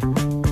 [0.00, 0.43] Thank you.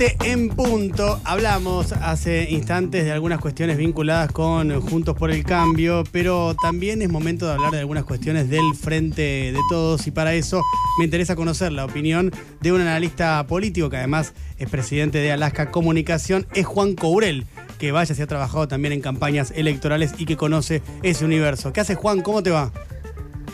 [0.00, 1.20] En punto.
[1.24, 7.10] Hablamos hace instantes de algunas cuestiones vinculadas con Juntos por el Cambio, pero también es
[7.10, 10.62] momento de hablar de algunas cuestiones del Frente de Todos y para eso
[10.98, 12.32] me interesa conocer la opinión
[12.62, 17.44] de un analista político que además es presidente de Alaska Comunicación, es Juan Courel,
[17.78, 21.74] que vaya, se ha trabajado también en campañas electorales y que conoce ese universo.
[21.74, 22.22] ¿Qué haces Juan?
[22.22, 22.72] ¿Cómo te va?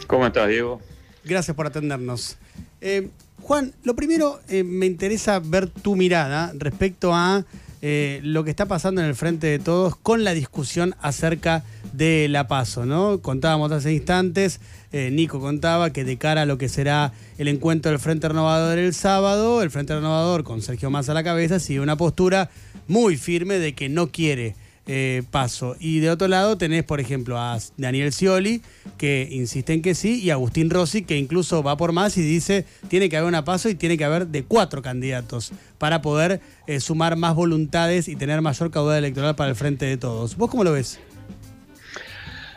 [0.07, 0.81] ¿Cómo estás, Diego?
[1.25, 2.37] Gracias por atendernos.
[2.81, 3.09] Eh,
[3.47, 7.45] Juan, lo primero, eh, me interesa ver tu mirada respecto a
[7.81, 12.27] eh, lo que está pasando en el frente de todos con la discusión acerca de
[12.29, 13.21] la paso, ¿no?
[13.23, 14.59] Contábamos hace instantes,
[14.91, 18.79] eh, Nico contaba que de cara a lo que será el encuentro del Frente Renovador
[18.79, 22.51] el sábado, el Frente Renovador con Sergio Massa a la cabeza sigue una postura
[22.89, 24.57] muy firme de que no quiere
[24.89, 25.75] eh, paso.
[25.81, 28.63] Y de otro lado tenés, por ejemplo, a Daniel Scioli,
[28.97, 32.65] que insiste en que sí, y Agustín Rossi, que incluso va por más y dice
[32.89, 36.79] tiene que haber una paso y tiene que haber de cuatro candidatos para poder eh,
[36.79, 40.37] sumar más voluntades y tener mayor caudal electoral para el frente de todos.
[40.37, 41.01] ¿Vos cómo lo ves?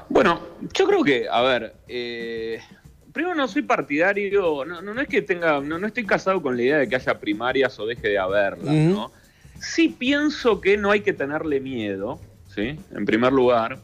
[0.08, 0.40] Bueno,
[0.74, 2.60] yo creo que, a ver, eh,
[3.12, 6.64] primero no soy partidario, no, no, es que tenga, no, no, estoy casado con la
[6.64, 9.12] idea de que haya primarias o deje de haberlas, ¿no?
[9.62, 12.20] Sí pienso que no hay que tenerle miedo,
[12.54, 12.78] ¿sí?
[12.92, 13.80] En primer lugar.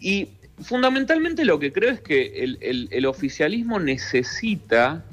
[0.00, 0.28] Y
[0.62, 2.44] fundamentalmente lo que creo es que
[2.90, 5.04] el, oficialismo necesita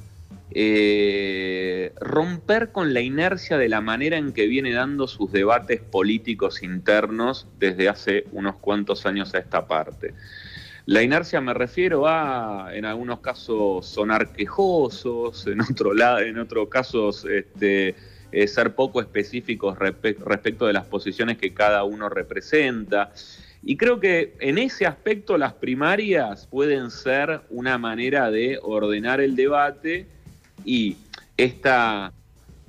[0.52, 6.64] eh, romper con la inercia de la manera en que viene dando sus debates políticos
[6.64, 10.14] internos desde hace unos cuantos años a esta parte.
[10.86, 16.70] La inercia me refiero a, en algunos casos, sonar quejosos, en otro lado, en otros
[16.70, 17.96] casos, este,
[18.31, 23.11] eh, ser poco específicos respecto de las posiciones que cada uno representa.
[23.64, 29.35] Y creo que en ese aspecto las primarias pueden ser una manera de ordenar el
[29.35, 30.07] debate
[30.63, 30.97] y
[31.38, 32.13] esta,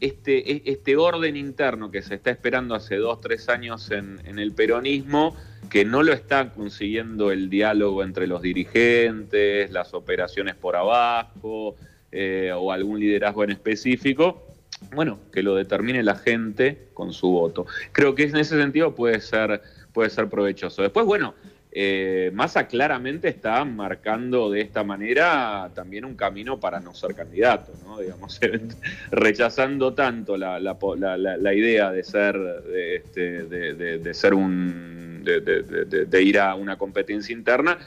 [0.00, 4.52] este, e, este orden interno que se está esperando hace dos, tres años en, el
[4.52, 5.36] peronismo,
[5.70, 11.76] que no lo está consiguiendo el diálogo entre los dirigentes, las operaciones por abajo
[12.12, 14.47] eh, o algún liderazgo en específico,
[14.94, 17.66] bueno, que lo determine la gente con su voto.
[17.92, 19.62] Creo que en ese sentido puede ser,
[19.92, 20.82] puede ser provechoso.
[20.82, 21.34] Después, bueno,
[21.70, 27.72] eh, Massa claramente está marcando de esta manera también un camino para no ser candidato,
[27.84, 27.98] ¿no?
[27.98, 28.40] Digamos,
[29.10, 36.76] rechazando tanto la, idea de ser, de, este, de ser un, de ir a una
[36.78, 37.78] competencia interna,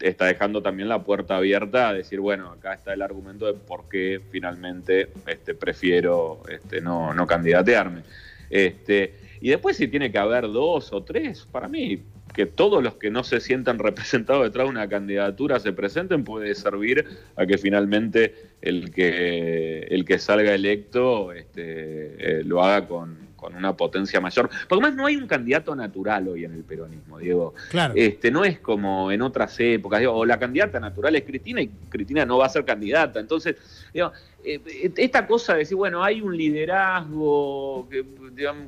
[0.00, 3.88] está dejando también la puerta abierta a decir, bueno, acá está el argumento de por
[3.88, 8.02] qué finalmente este, prefiero este, no, no candidatearme.
[8.50, 12.02] Este, y después si tiene que haber dos o tres, para mí,
[12.34, 16.54] que todos los que no se sientan representados detrás de una candidatura se presenten puede
[16.54, 17.04] servir
[17.36, 23.54] a que finalmente el que, el que salga electo este, eh, lo haga con, con
[23.54, 24.50] una potencia mayor.
[24.68, 27.54] Porque más no hay un candidato natural hoy en el peronismo, Diego.
[27.70, 27.94] Claro.
[27.96, 32.26] Este, no es como en otras épocas, o la candidata natural es Cristina y Cristina
[32.26, 33.20] no va a ser candidata.
[33.20, 33.56] Entonces,
[33.94, 34.12] digo,
[34.44, 34.60] eh,
[34.96, 38.04] esta cosa de decir, bueno, hay un liderazgo que,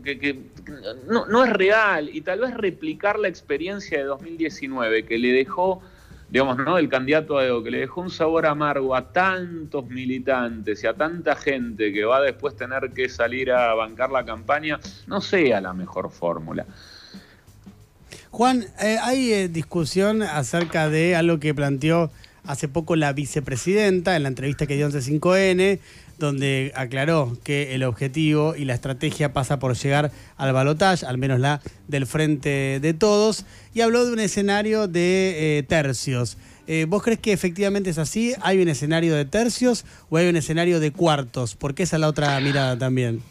[0.04, 0.38] que,
[1.08, 5.82] no, no es real y tal vez replicar la experiencia de 2019 que le dejó
[6.30, 6.78] digamos, ¿no?
[6.78, 10.94] El candidato a Evo, que le dejó un sabor amargo a tantos militantes y a
[10.94, 15.72] tanta gente que va después tener que salir a bancar la campaña, no sea la
[15.72, 16.66] mejor fórmula.
[18.30, 22.10] Juan, eh, hay eh, discusión acerca de algo que planteó
[22.44, 25.80] hace poco la vicepresidenta en la entrevista que dio en C5N,
[26.20, 31.40] donde aclaró que el objetivo y la estrategia pasa por llegar al balotaje, al menos
[31.40, 33.44] la del frente de todos,
[33.74, 36.36] y habló de un escenario de eh, tercios.
[36.68, 38.34] Eh, ¿Vos crees que efectivamente es así?
[38.42, 41.56] ¿Hay un escenario de tercios o hay un escenario de cuartos?
[41.56, 43.22] Porque esa es la otra mirada también.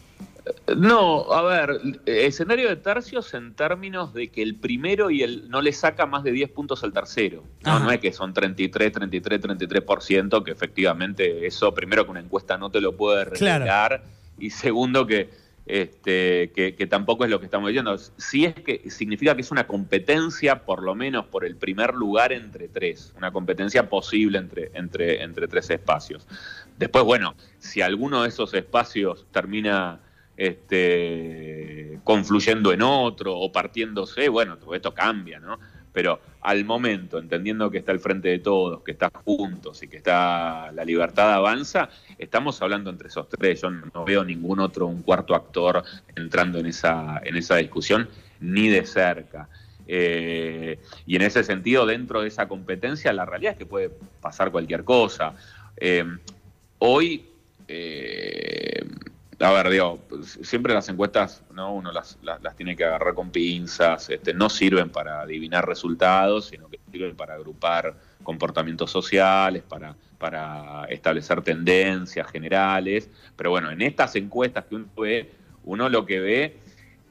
[0.77, 5.61] No, a ver, escenario de tercios en términos de que el primero y el no
[5.61, 7.43] le saca más de 10 puntos al tercero.
[7.63, 12.57] No, no es que son 33, 33, 33%, que efectivamente eso, primero que una encuesta
[12.57, 14.03] no te lo puede revelar,
[14.37, 15.29] y segundo que,
[15.65, 17.97] este, que, tampoco es lo que estamos diciendo.
[18.17, 22.31] Sí es que significa que es una competencia, por lo menos por el primer lugar
[22.31, 26.27] entre tres, una competencia posible entre, entre, entre tres espacios.
[26.77, 29.99] Después, bueno, si alguno de esos espacios termina
[30.39, 35.59] este, confluyendo en otro o partiéndose, bueno, todo esto cambia, ¿no?
[35.91, 39.97] pero al momento, entendiendo que está el frente de todos, que está juntos y que
[39.97, 43.61] está la libertad avanza, estamos hablando entre esos tres.
[43.61, 45.83] Yo no veo ningún otro, un cuarto actor
[46.15, 48.07] entrando en esa, en esa discusión,
[48.39, 49.49] ni de cerca.
[49.87, 53.89] Eh, y en ese sentido, dentro de esa competencia, la realidad es que puede
[54.21, 55.33] pasar cualquier cosa.
[55.75, 56.05] Eh,
[56.77, 57.25] hoy,
[57.67, 58.78] eh,
[59.39, 61.73] a ver, digo, siempre las encuestas, ¿no?
[61.73, 62.17] Uno las,
[62.57, 67.35] tiene que agarrar con pinzas, este, no sirven para adivinar resultados, sino que sirven para
[67.35, 73.09] agrupar comportamientos sociales, para, para establecer tendencias generales.
[73.37, 75.31] Pero bueno, en estas encuestas que uno ve,
[75.63, 76.57] uno lo que ve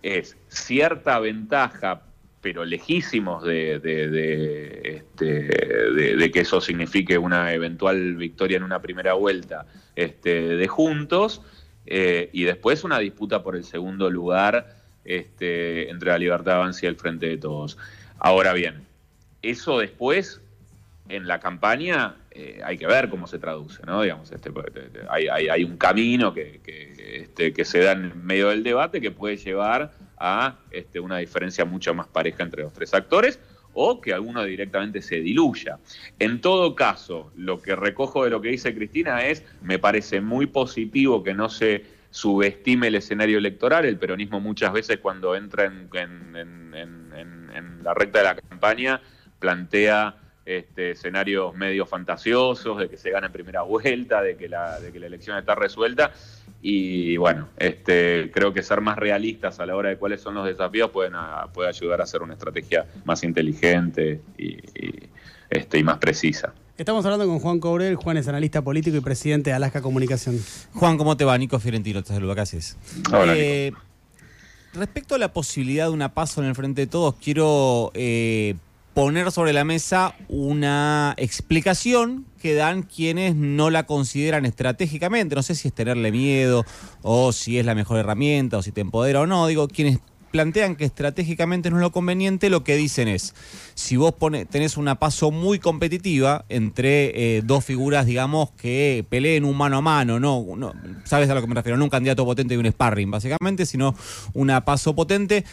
[0.03, 2.03] es cierta ventaja
[2.41, 5.25] pero lejísimos de, de, este,
[6.17, 9.67] de, que eso signifique una eventual victoria en una primera vuelta
[9.97, 11.43] este, de juntos,
[11.91, 16.89] eh, y después una disputa por el segundo lugar este, entre la Libertad Avanza y
[16.89, 17.79] el Frente de Todos.
[18.19, 18.85] Ahora bien,
[19.41, 20.43] eso después,
[21.09, 24.03] en la campaña, eh, hay que ver cómo se traduce, ¿no?
[24.03, 24.53] Digamos, este,
[25.09, 29.11] hay, hay, un camino que, que, este, que se da en medio del debate que
[29.11, 33.41] puede llevar a este, una diferencia mucho más pareja entre los tres actores
[33.81, 35.79] o que alguno directamente se diluya.
[36.19, 40.47] En todo caso, lo que recojo de lo que dice Cristina es, me parece muy
[40.47, 43.85] positivo que no se subestime el escenario electoral.
[43.85, 45.89] El peronismo muchas veces cuando entra en,
[46.75, 49.01] en la recta de la campaña
[49.39, 54.79] plantea este, escenarios medio fantasiosos, de que se gana en primera vuelta, de que la
[54.79, 56.13] elección está resuelta.
[56.61, 60.45] Y bueno, este, creo que ser más realistas a la hora de cuáles son los
[60.45, 61.13] desafíos pueden,
[61.55, 64.57] puede ayudar a hacer una estrategia más inteligente y,
[65.51, 66.53] este, y más precisa.
[66.77, 67.97] Estamos hablando con Juan Cobrel.
[67.97, 70.41] Juan es analista político y presidente de Alaska Comunicación.
[70.75, 71.37] Juan, ¿cómo te va?
[71.39, 72.77] Nico Fiorentino, te saluda, ¿qué haces?
[73.13, 73.73] Hola, eh,
[74.75, 78.55] Respecto a la posibilidad de una paso en el frente de todos, quiero eh,
[78.99, 85.37] poner sobre la mesa una explicación que dan quienes no la consideran estratégicamente.
[85.37, 86.65] No sé si es tenerle miedo
[87.03, 89.47] o si es la mejor herramienta o si te empodera o no.
[89.47, 90.01] Digo, quienes
[90.33, 93.37] plantean que estratégicamente no es lo conveniente, lo que dicen es,
[93.75, 94.15] si vos
[94.51, 99.81] tenés una paso muy competitiva entre eh, dos figuras, digamos, que peleen un mano a
[99.81, 100.45] mano, no,
[101.05, 103.95] sabes a lo que me refiero, no un candidato potente y un sparring, básicamente, sino
[104.35, 105.45] una paso potente,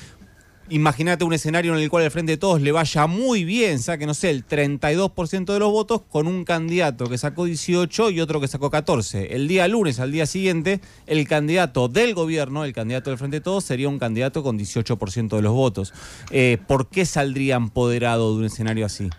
[0.69, 4.07] Imagínate un escenario en el cual el Frente de Todos le vaya muy bien, saque,
[4.07, 8.41] no sé, el 32% de los votos con un candidato que sacó 18 y otro
[8.41, 9.35] que sacó 14.
[9.35, 13.41] El día lunes, al día siguiente, el candidato del gobierno, el candidato del Frente de
[13.41, 15.93] Todos, sería un candidato con 18% de los votos.
[16.31, 19.09] Eh, ¿Por qué saldría empoderado de un escenario así?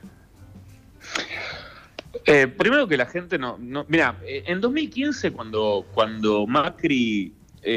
[2.25, 3.57] Eh, primero que la gente no,
[3.87, 7.33] mira, eh, en 2015 cuando, cuando Macri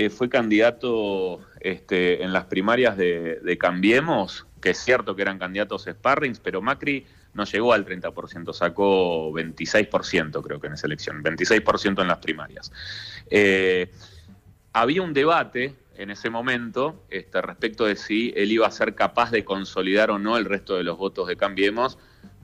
[0.10, 6.40] fue candidato este, en las primarias de, Cambiemos, que es cierto que eran candidatos sparrings,
[6.40, 12.08] pero Macri no llegó al 30%, sacó 26% creo que en esa elección, 26% en
[12.08, 12.72] las primarias.
[13.30, 13.92] Eh,
[14.74, 19.32] había un debate en ese momento este, respecto de si él iba a ser capaz
[19.32, 21.98] de consolidar o no el resto de los votos de Cambiemos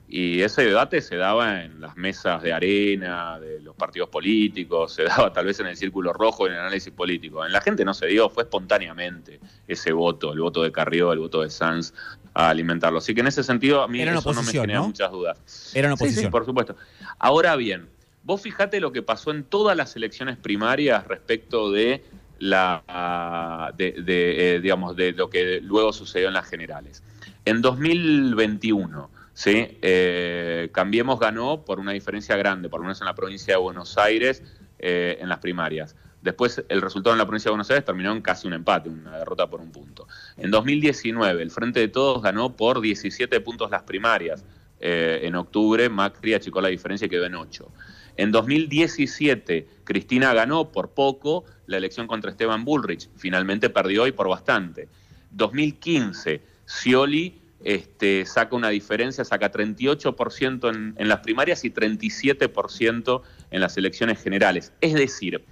[0.08, 5.02] y ese debate se daba en las mesas de arena, de los partidos políticos, se
[5.04, 7.44] daba tal vez en el círculo rojo, en el análisis político.
[7.44, 11.18] En la gente no se dio, fue espontáneamente ese voto, el voto de Carrió, el
[11.18, 11.92] voto de Sanz,
[12.34, 12.98] a alimentarlo.
[12.98, 15.72] Así que en ese sentido a mí eso no me genera muchas dudas.
[15.74, 16.20] Era una oposición.
[16.20, 16.76] Sí, sí, por supuesto.
[17.18, 17.88] Ahora bien,
[18.22, 22.04] vos fijate lo que pasó en todas las elecciones primarias respecto de
[22.38, 27.02] la de, de eh, digamos de lo que luego sucedió en las generales.
[27.44, 29.78] En 2021 ¿sí?
[29.82, 33.98] Eh, Cambiemos ganó por una diferencia grande, por lo menos en la provincia de Buenos
[33.98, 34.42] Aires,
[34.78, 35.94] eh, en las primarias.
[36.22, 39.18] Después el resultado en la provincia de Buenos Aires terminó en casi un empate, una
[39.18, 40.08] derrota por un punto.
[40.38, 44.42] En 2019 el Frente de Todos ganó por 17 puntos las primarias.
[44.80, 47.70] Eh, en octubre Macri achicó la diferencia y quedó en 8.
[48.16, 54.28] En 2017 Cristina ganó por poco la elección contra Esteban Bullrich, finalmente perdió y por
[54.28, 54.88] bastante.
[55.30, 63.76] 2015 Scioli este, saca una diferencia, saca 38% en, las primarias y 37% en las
[63.76, 64.72] elecciones generales.
[64.80, 65.44] Es decir,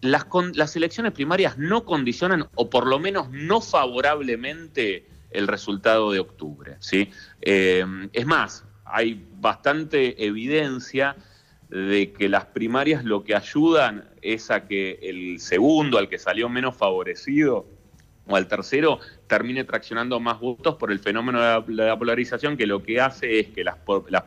[0.00, 6.20] las, las elecciones primarias no condicionan, o por lo menos no favorablemente, el resultado de
[6.20, 6.76] octubre.
[6.78, 7.10] ¿sí?
[7.42, 11.16] Eh, es más, hay bastante evidencia
[11.68, 16.48] de que las primarias lo que ayudan es a que el segundo, al que salió
[16.48, 17.66] menos favorecido,
[18.26, 22.82] o al tercero termine traccionando más votos por el fenómeno de la, polarización que lo
[22.82, 23.76] que hace es que las,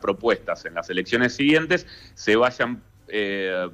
[0.00, 3.68] propuestas en las elecciones siguientes se vayan eh,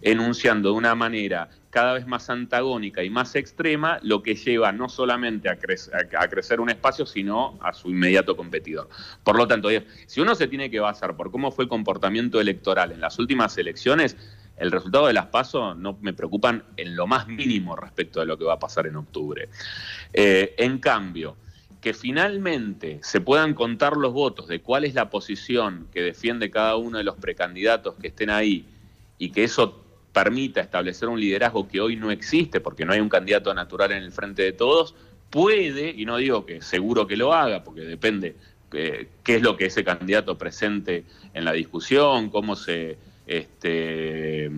[0.00, 4.88] enunciando de una manera cada vez más antagónica y más extrema, lo que lleva no
[4.88, 8.88] solamente a, a, crecer un espacio, sino a su inmediato competidor.
[9.22, 9.68] Por lo tanto,
[10.06, 13.56] si uno se tiene que basar por cómo fue el comportamiento electoral en las últimas
[13.56, 14.16] elecciones,
[14.60, 18.36] el resultado de las PASO no me preocupan en lo más mínimo respecto de lo
[18.36, 19.48] que va a pasar en octubre.
[20.12, 21.36] Eh, en cambio,
[21.80, 26.76] que finalmente se puedan contar los votos de cuál es la posición que defiende cada
[26.76, 28.66] uno de los precandidatos que estén ahí
[29.16, 33.08] y que eso permita establecer un liderazgo que hoy no existe porque no hay un
[33.08, 34.94] candidato natural en el frente de todos,
[35.30, 38.36] puede, y no digo que seguro que lo haga, porque depende
[38.72, 42.98] eh, qué es lo que ese candidato presente en la discusión, cómo se
[43.30, 44.50] este,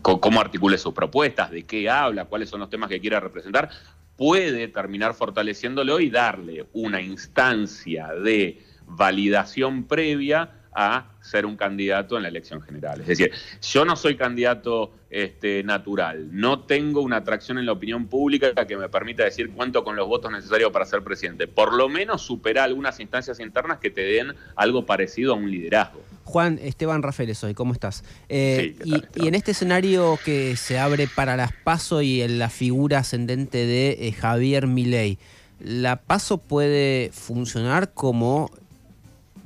[0.00, 3.68] cómo articule sus propuestas, de qué habla, cuáles son los temas que quiera representar,
[4.16, 12.22] puede terminar fortaleciéndolo y darle una instancia de validación previa a ser un candidato en
[12.22, 13.00] la elección general.
[13.00, 13.30] Es decir,
[13.62, 18.76] yo no soy candidato este, natural, no tengo una atracción en la opinión pública que
[18.76, 21.46] me permita decir cuánto con los votos necesarios para ser presidente.
[21.46, 26.02] Por lo menos supera algunas instancias internas que te den algo parecido a un liderazgo.
[26.24, 28.04] Juan, Esteban Rafael soy, ¿cómo estás?
[28.28, 33.00] Eh, y, en este escenario que se abre para las PASO y en la figura
[33.00, 35.18] ascendente de eh, Javier Milei,
[35.58, 38.50] ¿la PASO puede funcionar como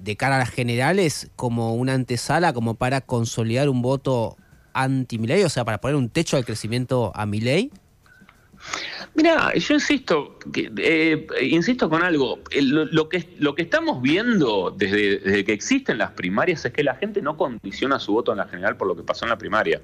[0.06, 4.36] de cara a las generales como una antesala, como para consolidar un voto
[4.72, 7.70] anti-Milei, o sea, para poner un techo al crecimiento a Milei?
[9.14, 12.40] Mira, yo insisto, eh, insisto con algo.
[12.60, 17.20] Lo, que, lo que estamos viendo desde, que existen las primarias es que la gente
[17.20, 19.82] no condiciona su voto en la general por lo que pasó en la primaria.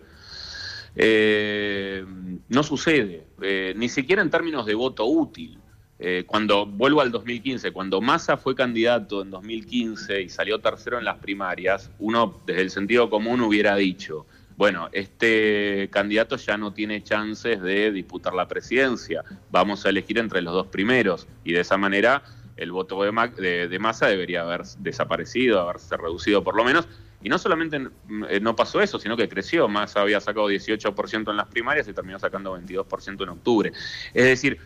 [0.94, 2.04] Eh,
[2.48, 5.58] no sucede, eh, ni siquiera en términos de voto útil.
[6.04, 11.04] Eh, cuando vuelvo al 2015, cuando Massa fue candidato en 2015 y salió tercero en
[11.04, 17.04] las primarias, uno desde el sentido común hubiera dicho, bueno, este candidato ya no tiene
[17.04, 21.76] chances de disputar la presidencia, vamos a elegir entre los dos primeros y de esa
[21.76, 22.24] manera
[22.56, 26.88] el voto de, de, Massa debería haber desaparecido, haberse reducido por lo menos.
[27.24, 27.80] Y no solamente
[28.28, 29.68] eh, no pasó eso, sino que creció.
[29.68, 33.72] Massa había sacado 18% en las primarias y terminó sacando 22% en octubre.
[34.12, 34.58] Es decir,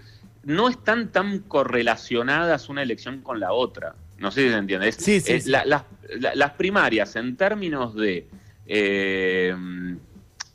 [0.46, 3.96] no están tan correlacionadas una elección con la otra.
[4.18, 4.92] No sé si se entiende.
[4.92, 8.28] sí, sí, las primarias en términos de,
[8.64, 9.54] eh,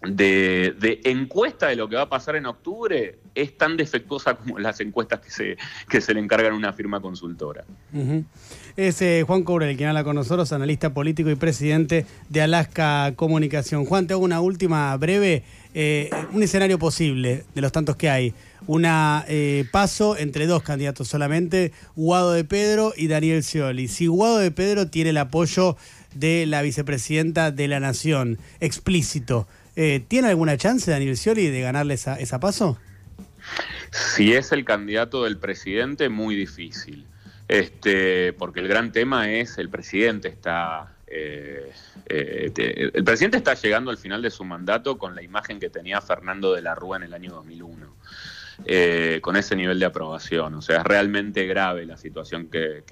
[0.01, 4.79] de, encuesta de lo que va a pasar en octubre es tan defectuosa como las
[4.79, 7.63] encuestas que se, que se le encargan a una firma consultora.
[8.75, 13.13] Es eh, Juan Cobre el quien habla con nosotros, analista político y presidente de Alaska
[13.15, 13.85] Comunicación.
[13.85, 15.43] Juan, te hago una última breve,
[15.73, 18.33] eh, un escenario posible de los tantos que hay
[18.67, 23.87] una eh, paso entre dos candidatos solamente, Guado de Pedro y Daniel Scioli.
[23.87, 25.77] Si Guado de Pedro tiene el apoyo
[26.13, 31.93] de la vicepresidenta de la Nación, explícito, eh, ¿tiene alguna chance Daniel Scioli de ganarle
[31.95, 32.77] esa, esa paso?
[33.91, 37.05] Si es el candidato del presidente, muy difícil.
[37.47, 41.69] Este, porque el gran tema es el presidente está eh,
[42.07, 46.53] el presidente está llegando al final de su mandato con la imagen que tenía Fernando
[46.53, 47.93] de la Rúa en el año 2001.
[48.65, 50.53] Eh, con ese nivel de aprobación.
[50.53, 52.83] O sea, es realmente grave la situación que,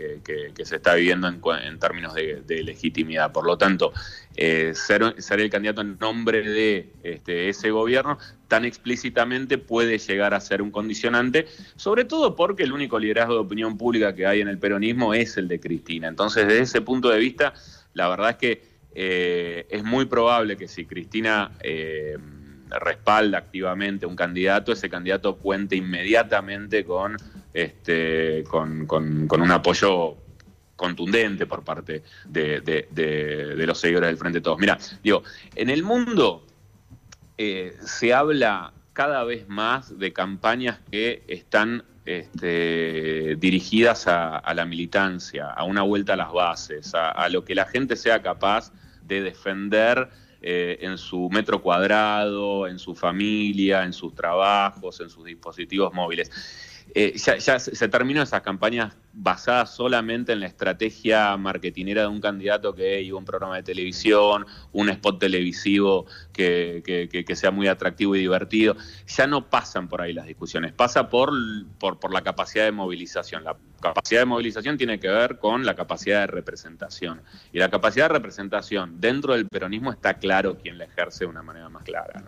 [0.64, 3.32] se está viviendo en, términos de, legitimidad.
[3.32, 3.94] Por lo tanto,
[4.36, 10.40] eh, ser, el candidato en nombre de este, ese gobierno tan explícitamente puede llegar a
[10.40, 14.48] ser un condicionante, sobre todo porque el único liderazgo de opinión pública que hay en
[14.48, 16.08] el peronismo es el de Cristina.
[16.08, 17.54] Entonces, desde ese punto de vista,
[17.94, 18.64] la verdad es que
[18.96, 21.52] eh, es muy probable que si Cristina
[22.70, 27.18] respalda activamente un candidato, ese candidato cuente inmediatamente con,
[27.54, 30.18] este, con, un apoyo
[30.76, 34.60] contundente por parte de, los seguidores del Frente de Todos.
[34.60, 35.24] Mira, digo,
[35.56, 36.46] en el mundo
[37.38, 45.50] eh, se habla cada vez más de campañas que están este, dirigidas a, la militancia,
[45.52, 48.72] a una vuelta a las bases, a lo que la gente sea capaz
[49.04, 50.10] de defender
[50.42, 56.32] eh, en su metro cuadrado, en su familia, en sus trabajos, en sus dispositivos móviles.
[56.96, 62.74] Eh, ya, se terminó esas campañas basadas solamente en la estrategia marketinera de un candidato
[62.74, 68.20] que iba a un programa de televisión, un spot televisivo que, sea muy atractivo y
[68.20, 68.76] divertido.
[69.08, 71.32] Ya no pasan por ahí las discusiones, pasa por,
[71.80, 73.44] por, la capacidad de movilización.
[73.44, 77.22] La capacidad de movilización tiene que ver con la capacidad de representación.
[77.52, 81.44] Y la capacidad de representación dentro del peronismo está claro quién la ejerce de una
[81.44, 82.24] manera más clara.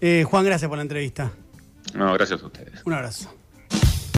[0.00, 1.32] Eh, Juan, gracias por la entrevista.
[1.94, 2.82] No, gracias a ustedes.
[2.84, 3.43] Un abrazo.